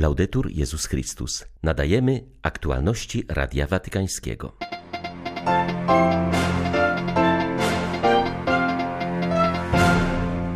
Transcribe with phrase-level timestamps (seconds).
[0.00, 1.44] Laudetur Jezus Chrystus.
[1.62, 4.56] Nadajemy aktualności Radia Watykańskiego.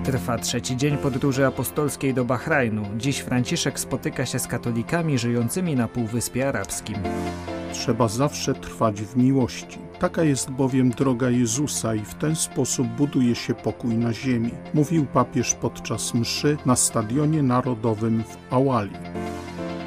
[0.04, 2.82] Trwa trzeci dzień podróży apostolskiej do Bahrajnu.
[2.96, 6.96] Dziś Franciszek spotyka się z katolikami żyjącymi na Półwyspie Arabskim.
[7.72, 9.78] Trzeba zawsze trwać w miłości.
[9.98, 15.06] Taka jest bowiem droga Jezusa i w ten sposób buduje się pokój na ziemi, mówił
[15.06, 19.33] papież podczas mszy na Stadionie Narodowym w Awali.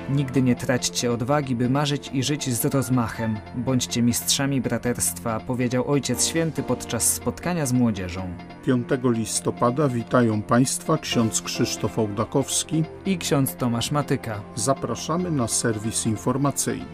[0.10, 3.38] Nigdy nie traćcie odwagi, by marzyć i żyć z rozmachem.
[3.56, 8.22] Bądźcie mistrzami braterstwa, powiedział Ojciec Święty podczas spotkania z młodzieżą.
[8.66, 14.42] 5 listopada witają Państwa ksiądz Krzysztof Ołdakowski i ksiądz Tomasz Matyka.
[14.56, 16.86] Zapraszamy na serwis informacyjny.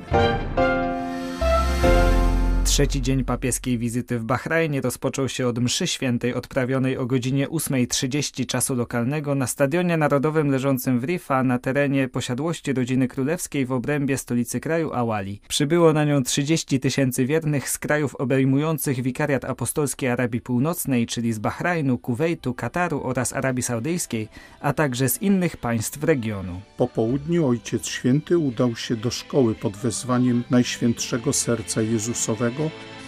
[2.66, 8.46] Trzeci dzień papieskiej wizyty w Bahrajnie rozpoczął się od mszy świętej odprawionej o godzinie 8.30
[8.46, 14.18] czasu lokalnego na Stadionie Narodowym leżącym w Rifa na terenie posiadłości rodziny królewskiej w obrębie
[14.18, 15.42] stolicy kraju Awali.
[15.48, 21.40] Przybyło na nią 30 tysięcy wiernych z krajów obejmujących wikariat apostolski Arabii Północnej, czyli z
[21.40, 24.28] Bahrajnu, Kuwejtu, Kataru oraz Arabii Saudyjskiej,
[24.62, 26.62] a także z innych państw regionu.
[26.78, 32.53] Po południu Ojciec Święty udał się do szkoły pod wezwaniem Najświętszego Serca Jezusowego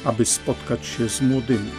[0.05, 1.71] aby spotkać się z młodymi.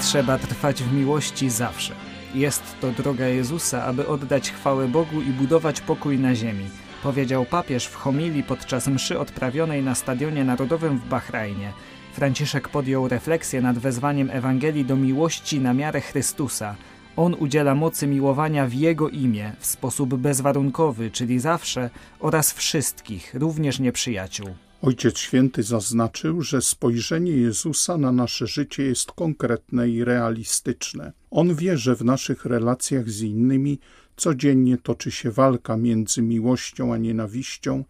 [0.00, 1.94] Trzeba trwać w miłości zawsze.
[2.34, 6.64] Jest to droga Jezusa, aby oddać chwałę Bogu i budować pokój na ziemi,
[7.02, 11.72] powiedział papież w homilii podczas mszy odprawionej na Stadionie Narodowym w Bahrajnie.
[12.12, 16.74] Franciszek podjął refleksję nad wezwaniem Ewangelii do miłości na miarę Chrystusa–
[17.16, 23.80] on udziela mocy miłowania w Jego imię w sposób bezwarunkowy, czyli zawsze oraz wszystkich, również
[23.80, 24.48] nieprzyjaciół.
[24.82, 31.12] Ojciec Święty zaznaczył, że spojrzenie Jezusa na nasze życie jest konkretne i realistyczne.
[31.30, 33.78] On wie, że w naszych relacjach z innymi
[34.16, 37.84] codziennie toczy się walka między miłością a nienawiścią,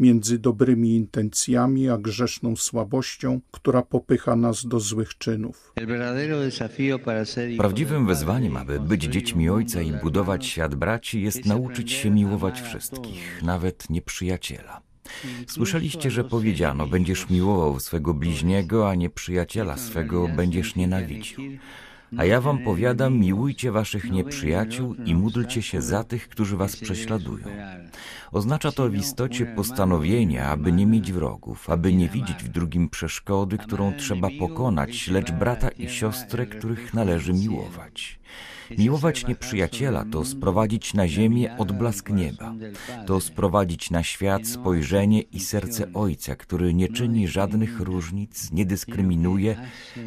[0.00, 5.72] między dobrymi intencjami a grzeszną słabością, która popycha nas do złych czynów.
[7.58, 13.42] Prawdziwym wyzwaniem, aby być dziećmi Ojca i budować świat braci, jest nauczyć się miłować wszystkich,
[13.42, 14.80] nawet nieprzyjaciela.
[15.46, 21.40] Słyszeliście, że powiedziano: Będziesz miłował swego bliźniego, a nieprzyjaciela swego będziesz nienawidził.
[22.16, 27.46] A ja wam powiadam, miłujcie waszych nieprzyjaciół i módlcie się za tych, którzy was prześladują.
[28.32, 33.58] Oznacza to w istocie postanowienie, aby nie mieć wrogów, aby nie widzieć w drugim przeszkody,
[33.58, 38.20] którą trzeba pokonać, lecz brata i siostrę, których należy miłować.
[38.78, 42.54] Miłować nieprzyjaciela to sprowadzić na ziemię odblask nieba,
[43.06, 49.56] to sprowadzić na świat spojrzenie i serce Ojca, który nie czyni żadnych różnic, nie dyskryminuje,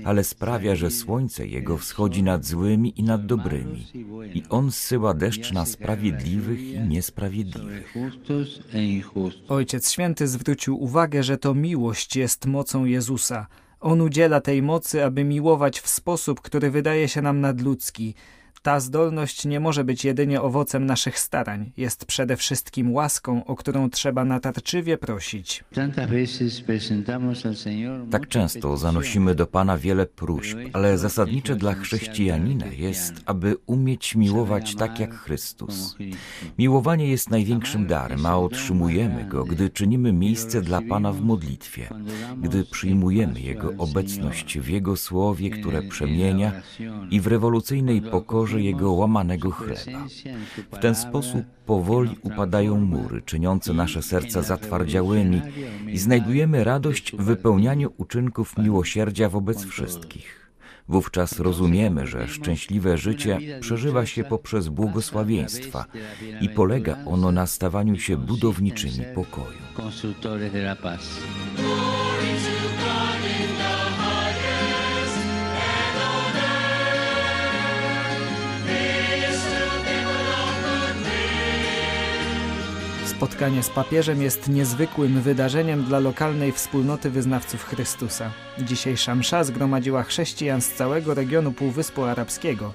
[0.04, 3.88] ale sprawia, że słońce Jego wschodzi nad złymi i nad dobrymi
[4.34, 7.94] i On zsyła deszcz na sprawiedliwych i niesprawiedliwych.
[9.48, 13.48] Ojciec Święty zwrócił uwagę, że to miłość jest mocą Jezusa.
[13.80, 18.16] On udziela tej mocy, aby miłować w sposób, który wydaje się nam nadludzki,
[18.64, 23.90] ta zdolność nie może być jedynie owocem naszych starań, jest przede wszystkim łaską, o którą
[23.90, 25.64] trzeba natarczywie prosić.
[28.12, 34.76] Tak często zanosimy do Pana wiele próśb, ale zasadnicze dla chrześcijanina jest, aby umieć miłować
[34.76, 35.98] tak jak Chrystus.
[36.60, 41.90] Miłowanie jest największym darem, a otrzymujemy go, gdy czynimy miejsce dla Pana w modlitwie,
[42.38, 46.52] gdy przyjmujemy Jego obecność w Jego słowie, które przemienia
[47.12, 50.06] i w rewolucyjnej pokorze Jego łamanego chleba.
[50.72, 55.42] W ten sposób powoli upadają mury, czyniące nasze serca zatwardziałymi
[55.88, 60.44] i znajdujemy radość w wypełnianiu uczynków miłosierdzia wobec wszystkich.
[60.88, 65.86] Wówczas rozumiemy, że szczęśliwe życie przeżywa się poprzez błogosławieństwa
[66.42, 69.58] i polega ono na stawaniu się budowniczymi pokoju.
[83.24, 88.32] Spotkanie z papieżem jest niezwykłym wydarzeniem dla lokalnej wspólnoty wyznawców Chrystusa.
[88.60, 92.74] Dzisiejsza msza zgromadziła chrześcijan z całego regionu Półwyspu Arabskiego.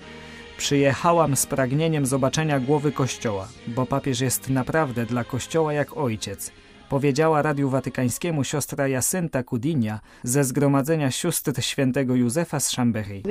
[0.58, 6.50] Przyjechałam z pragnieniem zobaczenia głowy Kościoła, bo papież jest naprawdę dla Kościoła jak ojciec.
[6.88, 13.22] Powiedziała Radiu Watykańskiemu siostra Jacynta Kudinia ze Zgromadzenia Sióstr Świętego Józefa z Chambéry.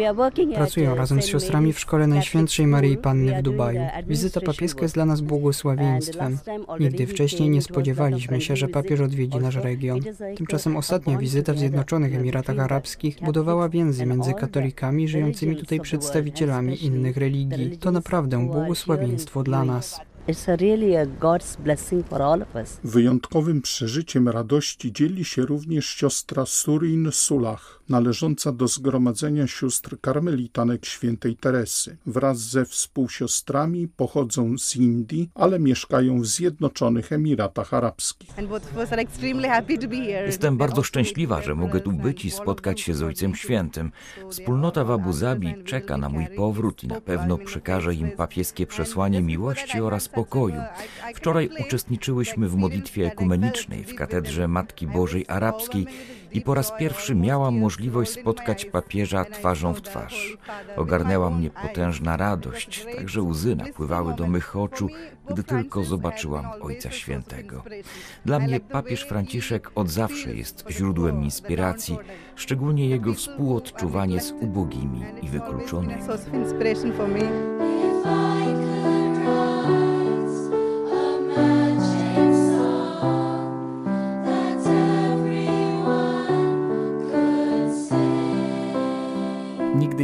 [0.56, 3.82] Pracuję razem z siostrami w Szkole Najświętszej Maryi Panny w Dubaju.
[4.08, 6.38] Wizyta papieska jest dla nas błogosławieństwem.
[6.80, 10.00] Nigdy wcześniej nie spodziewaliśmy się, że papież odwiedzi nasz region.
[10.38, 17.18] Tymczasem ostatnia wizyta w Zjednoczonych Emiratach Arabskich budowała więzy między katolikami żyjącymi tutaj przedstawicielami innych
[17.18, 17.78] religii.
[17.78, 20.02] To naprawdę błogosławieństwo dla nas.
[22.84, 31.36] Wyjątkowym przeżyciem radości dzieli się również siostra Surin Sulach, należąca do Zgromadzenia Sióstr Karmelitanek Świętej
[31.36, 31.98] Teresy.
[32.06, 38.30] Wraz ze współsiostrami pochodzą z Indii, ale mieszkają w Zjednoczonych Emiratach Arabskich.
[40.26, 43.92] Jestem bardzo szczęśliwa, że mogę tu być i spotkać się z Ojcem Świętym.
[44.30, 49.22] Wspólnota w Abu Zabi czeka na mój powrót i na pewno przekażę im papieskie przesłanie
[49.22, 50.62] miłości oraz pokoju.
[51.16, 55.88] Wczoraj uczestniczyłyśmy w modlitwie ekumenicznej w katedrze Matki Bożej Arabskiej
[56.32, 60.38] i po raz pierwszy miałam możliwość spotkać papieża twarzą w twarz.
[60.76, 64.90] Ogarnęła mnie potężna radość, także łzy napływały do mych oczu,
[65.30, 67.64] gdy tylko zobaczyłam Ojca Świętego.
[68.26, 71.98] Dla mnie papież Franciszek od zawsze jest źródłem inspiracji,
[72.36, 76.04] szczególnie jego współodczuwanie z ubogimi i wykluczonymi.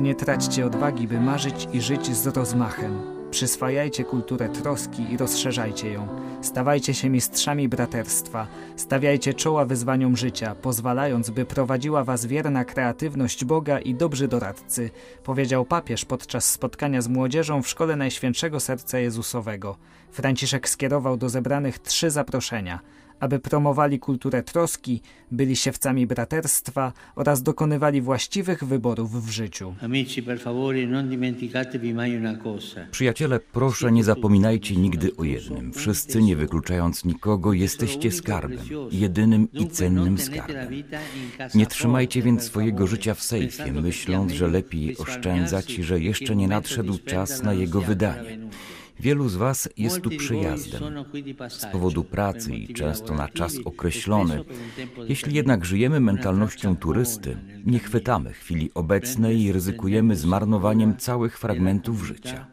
[0.03, 2.99] Nie traćcie odwagi, by marzyć i żyć z rozmachem.
[3.31, 6.07] Przyswajajcie kulturę troski i rozszerzajcie ją.
[6.41, 8.47] Stawajcie się mistrzami braterstwa.
[8.75, 14.89] Stawiajcie czoła wyzwaniom życia, pozwalając, by prowadziła was wierna kreatywność Boga i dobrzy doradcy,
[15.23, 19.77] powiedział papież podczas spotkania z młodzieżą w Szkole Najświętszego Serca Jezusowego.
[20.13, 22.79] Franciszek skierował do zebranych trzy zaproszenia–
[23.23, 25.01] aby promowali kulturę troski,
[25.31, 29.75] byli siewcami braterstwa oraz dokonywali właściwych wyborów w życiu.
[32.91, 35.73] Przyjaciele, proszę nie zapominajcie nigdy o jednym.
[35.73, 38.59] Wszyscy, nie wykluczając nikogo, jesteście skarbem,
[38.91, 40.83] jedynym i cennym skarbem.
[41.55, 46.97] Nie trzymajcie więc swojego życia w sejfie, myśląc, że lepiej oszczędzać, że jeszcze nie nadszedł
[47.05, 48.37] czas na jego wydanie.
[48.99, 50.83] Wielu z Was jest tu przyjazdem
[51.49, 54.43] z powodu pracy i często na czas określony.
[55.07, 62.47] Jeśli jednak żyjemy mentalnością turysty, nie chwytamy chwili obecnej i ryzykujemy zmarnowaniem całych fragmentów życia.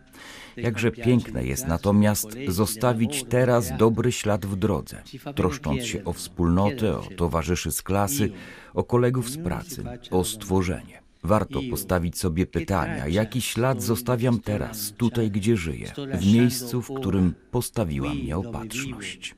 [0.56, 5.02] Jakże piękne jest natomiast zostawić teraz dobry ślad w drodze,
[5.36, 8.30] troszcząc się o wspólnotę, o towarzyszy z klasy,
[8.74, 11.09] o kolegów z pracy, o stworzenie.
[11.22, 17.34] Warto postawić sobie pytania, jaki ślad zostawiam teraz, tutaj gdzie żyję, w miejscu, w którym
[17.50, 19.34] postawiła mnie opatrzność.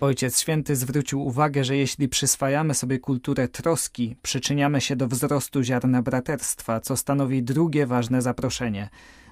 [0.00, 6.02] Ojciec Święty zwrócił uwagę, że jeśli przyswajamy sobie kulturę troski, przyczyniamy się do wzrostu ziarna
[6.02, 8.88] braterstwa, co stanowi drugie ważne zaproszenie.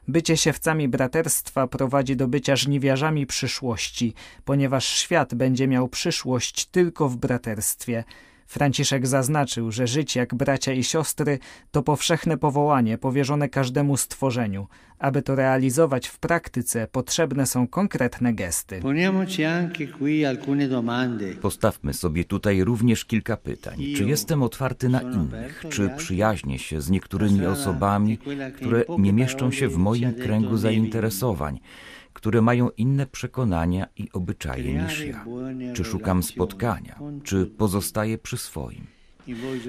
[0.08, 4.14] Bycie siewcami braterstwa prowadzi do bycia żniwiarzami przyszłości,
[4.44, 8.04] ponieważ świat będzie miał przyszłość tylko w braterstwie.
[8.48, 11.38] Franciszek zaznaczył, że żyć jak bracia i siostry
[11.70, 14.66] to powszechne powołanie powierzone każdemu stworzeniu.
[14.98, 18.80] Aby to realizować w praktyce, potrzebne są konkretne gesty.
[21.40, 23.78] Postawmy sobie tutaj również kilka pytań.
[23.96, 25.64] Czy jestem otwarty na innych?
[25.70, 28.18] Czy przyjaźnię się z niektórymi osobami,
[28.56, 31.60] które nie mieszczą się w moim kręgu zainteresowań?
[32.18, 35.24] Które mają inne przekonania i obyczaje niż ja?
[35.74, 36.98] Czy szukam spotkania?
[37.24, 38.86] Czy pozostaję przy swoim?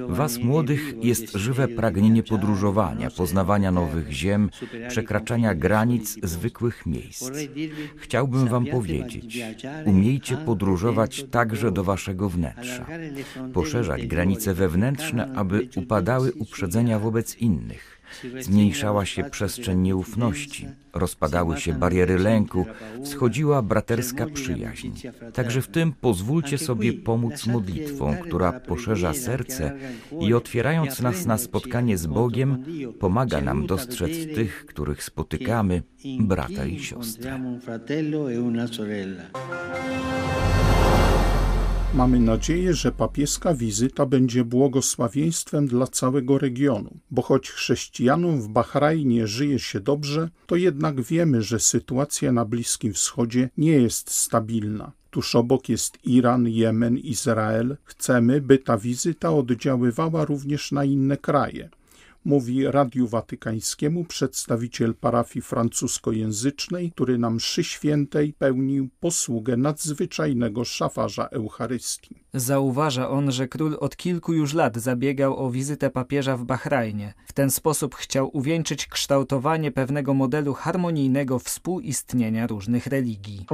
[0.08, 4.50] Was młodych jest żywe pragnienie podróżowania, poznawania nowych ziem,
[4.88, 7.32] przekraczania granic zwykłych miejsc.
[7.98, 9.40] Chciałbym Wam powiedzieć,
[9.86, 12.86] umiejcie podróżować także do Waszego wnętrza,
[13.54, 17.99] poszerzać granice wewnętrzne, aby upadały uprzedzenia wobec innych
[18.40, 22.66] Zmniejszała się przestrzeń nieufności, rozpadały się bariery lęku,
[23.04, 24.92] wschodziła braterska przyjaźń.
[25.34, 29.78] Także w tym pozwólcie sobie pomóc modlitwą, która poszerza serce
[30.20, 32.64] i otwierając nas na spotkanie z Bogiem,
[33.00, 35.84] pomaga nam dostrzec tych, których spotykamy,
[36.20, 37.40] brata i siostrę.
[41.94, 49.28] Mamy nadzieję, że papieska wizyta będzie błogosławieństwem dla całego regionu, bo choć chrześcijanom w Bahrajnie
[49.28, 54.92] żyje się dobrze, to jednak wiemy, że sytuacja na Bliskim Wschodzie nie jest stabilna.
[55.10, 57.78] Tuż obok jest Iran, Jemen, Izrael.
[57.84, 61.70] Chcemy, by ta wizyta oddziaływała również na inne kraje.
[62.26, 72.16] Mówi Radiu Watykańskiemu przedstawiciel parafii francuskojęzycznej, który na mszy świętej pełnił posługę nadzwyczajnego szafarza Eucharystii.
[72.34, 77.14] Zauważa on, że król od kilku już lat zabiegał o wizytę papieża w Bahrajnie.
[77.26, 83.46] W ten sposób chciał uwieńczyć kształtowanie pewnego modelu harmonijnego współistnienia różnych religii.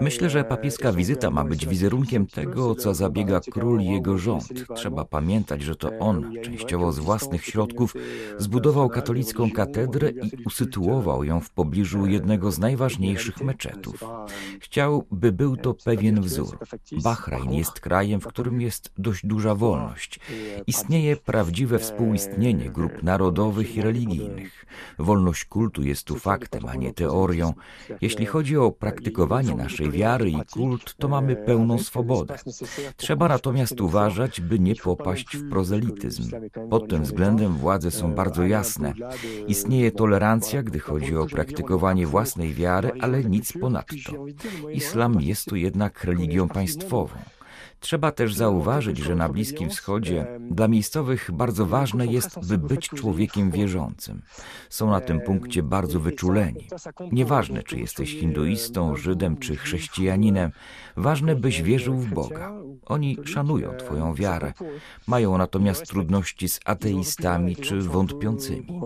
[0.00, 4.48] Myślę, że papieska wizyta ma być wizerunkiem tego, co zabiega król i jego rząd.
[4.76, 7.94] Trzeba pamiętać, że to on, częściowo z własnych środków,
[8.38, 14.04] zbudował katolicką katedrę i usytuował ją w pobliżu jednego z najważniejszych meczetów.
[14.60, 16.58] Chciał, by był to pewien wzór.
[17.02, 20.20] Bahrajn jest krajem, w którym jest dość duża wolność.
[20.66, 24.66] Istnieje prawdziwe współistnienie grup narodowych i religijnych.
[24.98, 27.52] Wolność kultu jest tu faktem, a nie teorią.
[28.00, 32.36] Jeśli chodzi o praktykowanie naszej wiary i kult, to mamy pełną swobodę.
[32.96, 36.30] Trzeba natomiast uważać, by nie popaść w prozelityzm.
[36.70, 38.94] Pod tym względem władze są bardzo jasne.
[39.46, 44.26] Istnieje tolerancja, gdy chodzi o praktykowanie własnej wiary, ale nic ponadto.
[44.72, 46.71] Islam jest tu jednak religią państwową.
[47.82, 53.50] Trzeba też zauważyć, że na Bliskim Wschodzie dla miejscowych bardzo ważne jest, by być człowiekiem
[53.50, 54.22] wierzącym.
[54.70, 56.68] Są na tym punkcie bardzo wyczuleni.
[57.12, 60.50] Nieważne, czy jesteś hinduistą, Żydem czy chrześcijaninem,
[60.96, 62.52] ważne, byś wierzył w Boga.
[62.86, 64.52] Oni szanują Twoją wiarę.
[65.06, 68.80] Mają natomiast trudności z ateistami czy wątpiącymi.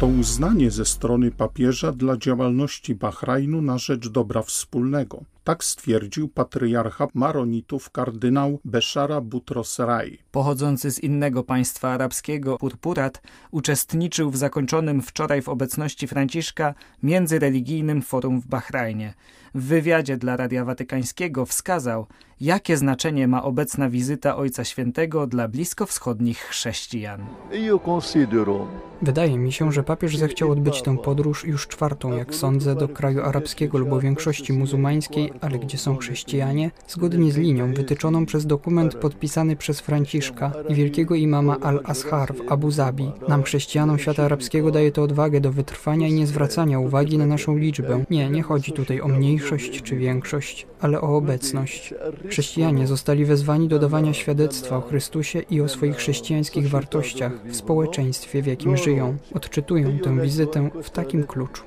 [0.00, 5.24] To uznanie ze strony papieża dla działalności Bahrajnu na rzecz dobra wspólnego.
[5.44, 10.18] Tak stwierdził patriarcha maronitów kardynał Beszara Butros Rai.
[10.30, 18.40] Pochodzący z innego państwa arabskiego, Purpurat uczestniczył w zakończonym wczoraj w obecności Franciszka międzyreligijnym forum
[18.40, 19.14] w Bahrajnie.
[19.54, 22.06] W wywiadzie dla Radia Watykańskiego wskazał,
[22.40, 27.20] jakie znaczenie ma obecna wizyta Ojca Świętego dla bliskowschodnich chrześcijan.
[29.02, 33.22] Wydaje mi się, że papież zechciał odbyć tę podróż już czwartą, jak sądzę, do kraju
[33.22, 39.56] arabskiego lub większości muzułmańskiej, ale gdzie są chrześcijanie, zgodnie z linią wytyczoną przez dokument podpisany
[39.56, 43.12] przez Franciszka i wielkiego imama Al-Azhar w Abu Zabi.
[43.28, 47.56] Nam, chrześcijanom świata arabskiego, daje to odwagę do wytrwania i nie zwracania uwagi na naszą
[47.56, 48.04] liczbę.
[48.10, 49.08] Nie, nie chodzi tutaj o
[49.44, 51.94] mniejszość czy większość, ale o obecność.
[52.28, 58.42] Chrześcijanie zostali wezwani do dawania świadectwa o Chrystusie i o swoich chrześcijańskich wartościach w społeczeństwie,
[58.42, 59.16] w jakim żyją.
[59.34, 61.64] Odczytują tę wizytę w takim kluczu.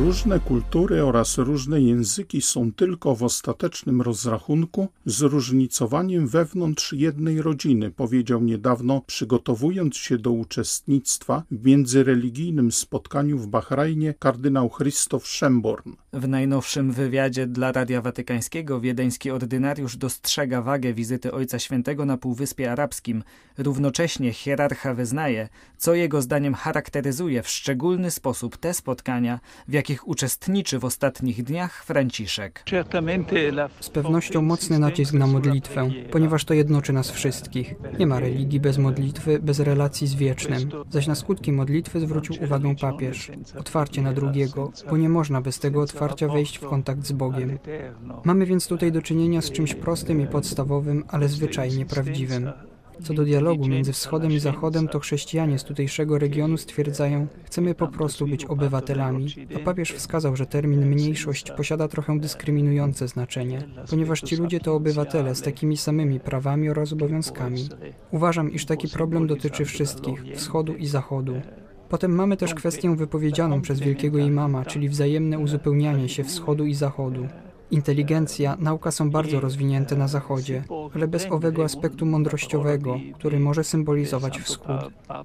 [0.00, 8.42] Różne kultury oraz różne języki są tylko w ostatecznym rozrachunku zróżnicowaniem wewnątrz jednej rodziny, powiedział
[8.42, 15.92] niedawno, przygotowując się do uczestnictwa w międzyreligijnym spotkaniu w Bahrajnie kardynał Christoph Schemborn.
[16.12, 22.72] W najnowszym wywiadzie dla Radia Watykańskiego wiedeński ordynariusz dostrzega wagę wizyty Ojca Świętego na Półwyspie
[22.72, 23.22] Arabskim.
[23.58, 30.78] Równocześnie hierarcha wyznaje, co jego zdaniem charakteryzuje w szczególny sposób te spotkania, w jakich uczestniczy
[30.78, 32.64] w ostatnich dniach Franciszek.
[33.80, 37.74] Z pewnością mocny nacisk na modlitwę, ponieważ to jednoczy nas wszystkich.
[37.98, 40.70] Nie ma religii bez modlitwy, bez relacji z wiecznym.
[40.90, 43.30] Zaś na skutki modlitwy zwrócił uwagę papież.
[43.58, 47.58] Otwarcie na drugiego, bo nie można bez tego otwarcia wejść w kontakt z Bogiem.
[48.24, 52.52] Mamy więc tutaj do czynienia z czymś prostym i podstawowym, ale zwyczajnie prawdziwym.
[53.02, 57.88] Co do dialogu między wschodem i zachodem, to chrześcijanie z tutejszego regionu stwierdzają, chcemy po
[57.88, 59.26] prostu być obywatelami,
[59.56, 63.58] a papież wskazał, że termin mniejszość posiada trochę dyskryminujące znaczenie,
[63.90, 67.68] ponieważ ci ludzie to obywatele z takimi samymi prawami oraz obowiązkami.
[68.10, 71.40] Uważam, iż taki problem dotyczy wszystkich, wschodu i zachodu.
[71.88, 77.26] Potem mamy też kwestię wypowiedzianą przez wielkiego imama, czyli wzajemne uzupełnianie się wschodu i zachodu.
[77.70, 80.62] Inteligencja, nauka są bardzo rozwinięte na Zachodzie,
[80.94, 84.76] ale bez owego aspektu mądrościowego, który może symbolizować wschód.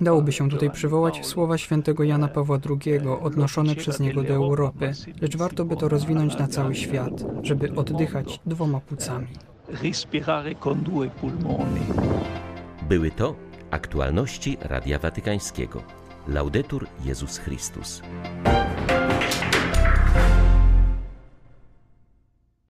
[0.02, 5.38] Dałoby się tutaj przywołać słowa świętego Jana Pawła II odnoszone przez niego do Europy, lecz
[5.38, 9.28] warto by to rozwinąć na cały świat, żeby oddychać dwoma płucami.
[12.90, 13.36] Były to
[13.72, 15.84] aktualności Radia Watykańskiego.
[16.28, 18.02] Laudetur Jezus Chrystus.